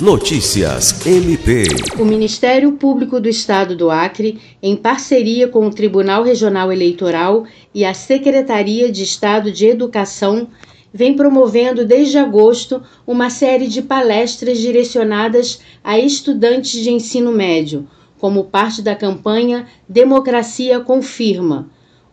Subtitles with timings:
[0.00, 1.64] Notícias MP.
[1.98, 7.84] O Ministério Público do Estado do Acre, em parceria com o Tribunal Regional Eleitoral e
[7.84, 10.46] a Secretaria de Estado de Educação,
[10.94, 17.88] vem promovendo desde agosto uma série de palestras direcionadas a estudantes de ensino médio,
[18.20, 21.68] como parte da campanha Democracia Confirma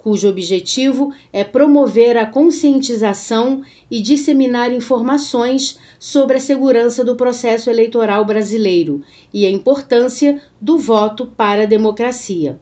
[0.06, 8.24] cujo objetivo é promover a conscientização e disseminar informações sobre a segurança do processo eleitoral
[8.24, 9.02] brasileiro
[9.34, 12.60] e a importância do voto para a democracia.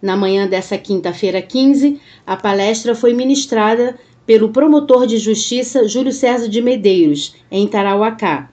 [0.00, 6.48] Na manhã dessa quinta-feira 15, a palestra foi ministrada pelo promotor de justiça Júlio César
[6.48, 8.52] de Medeiros, em Tarauacá.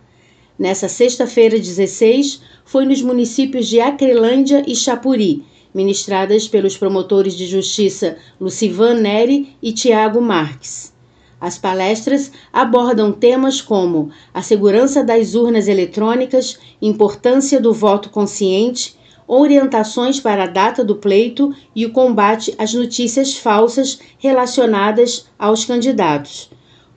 [0.57, 8.17] Nessa sexta-feira 16, foi nos municípios de Acrelândia e Chapuri, ministradas pelos promotores de justiça
[8.39, 10.91] Lucivan Neri e Tiago Marques.
[11.39, 18.95] As palestras abordam temas como a segurança das urnas eletrônicas, importância do voto consciente,
[19.27, 26.51] orientações para a data do pleito e o combate às notícias falsas relacionadas aos candidatos.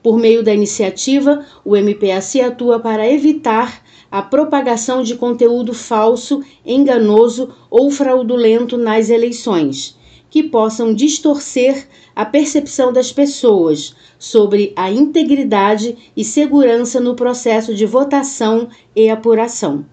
[0.05, 3.81] Por meio da iniciativa, o MPAC atua para evitar
[4.11, 9.97] a propagação de conteúdo falso, enganoso ou fraudulento nas eleições,
[10.29, 17.87] que possam distorcer a percepção das pessoas sobre a integridade e segurança no processo de
[17.87, 19.83] votação e apuração.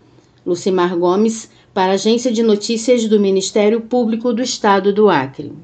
[0.44, 5.54] Lucimar Gomes, para a Agência de Notícias do Ministério Público do Estado do Acre.